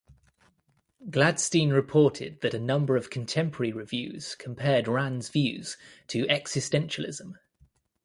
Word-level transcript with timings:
Gladstein 1.11 1.69
reported 1.71 2.41
that 2.41 2.55
a 2.55 2.59
number 2.59 2.97
of 2.97 3.11
contemporary 3.11 3.71
reviews 3.71 4.33
compared 4.33 4.87
Rand's 4.87 5.29
views 5.29 5.77
to 6.07 6.23
existentialism. 6.25 7.33